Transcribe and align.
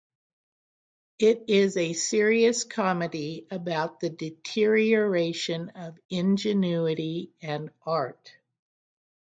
It 1.19 1.43
is 1.47 1.77
a 1.77 1.93
serious 1.93 2.63
comedy 2.63 3.45
about 3.51 3.99
the 3.99 4.09
deterioration 4.09 5.69
of 5.75 5.99
ingenuity 6.09 7.29
and 7.39 7.69
art. 7.85 8.31